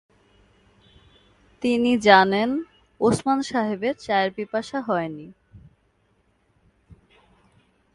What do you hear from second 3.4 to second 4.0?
সাহেবের